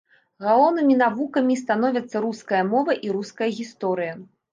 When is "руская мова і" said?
2.23-3.13